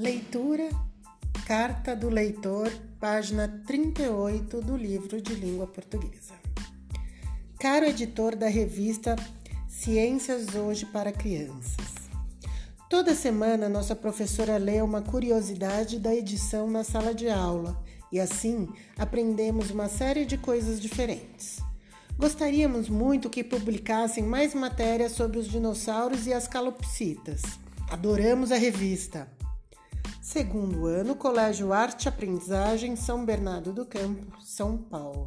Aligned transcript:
Leitura, 0.00 0.68
Carta 1.44 1.96
do 1.96 2.08
Leitor, 2.08 2.70
página 3.00 3.48
38 3.66 4.60
do 4.60 4.76
livro 4.76 5.20
de 5.20 5.34
língua 5.34 5.66
portuguesa. 5.66 6.34
Caro 7.58 7.84
editor 7.84 8.36
da 8.36 8.46
revista 8.46 9.16
Ciências 9.66 10.54
Hoje 10.54 10.86
para 10.86 11.10
Crianças. 11.10 11.96
Toda 12.88 13.12
semana 13.12 13.68
nossa 13.68 13.96
professora 13.96 14.56
lê 14.56 14.80
uma 14.80 15.02
curiosidade 15.02 15.98
da 15.98 16.14
edição 16.14 16.70
na 16.70 16.84
sala 16.84 17.12
de 17.12 17.28
aula 17.28 17.82
e 18.12 18.20
assim 18.20 18.68
aprendemos 18.96 19.72
uma 19.72 19.88
série 19.88 20.24
de 20.24 20.38
coisas 20.38 20.80
diferentes. 20.80 21.58
Gostaríamos 22.16 22.88
muito 22.88 23.28
que 23.28 23.42
publicassem 23.42 24.22
mais 24.22 24.54
matérias 24.54 25.10
sobre 25.10 25.40
os 25.40 25.48
dinossauros 25.48 26.28
e 26.28 26.32
as 26.32 26.46
calopsitas. 26.46 27.42
Adoramos 27.90 28.52
a 28.52 28.56
revista. 28.56 29.36
Segundo 30.30 30.84
ano, 30.84 31.16
Colégio 31.16 31.72
Arte 31.72 32.06
Aprendizagem, 32.06 32.94
São 32.96 33.24
Bernardo 33.24 33.72
do 33.72 33.86
Campo, 33.86 34.38
São 34.42 34.76
Paulo. 34.76 35.24